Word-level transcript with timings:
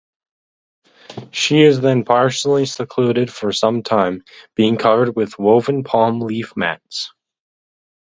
She 1.31 1.61
is 1.61 1.79
then 1.79 2.05
partially 2.05 2.65
secluded 2.65 3.31
for 3.31 3.51
some 3.51 3.83
time, 3.83 4.23
being 4.55 4.77
covered 4.77 5.15
with 5.15 5.37
woven 5.37 5.83
palm-leaf 5.83 6.57
mats. 6.57 7.13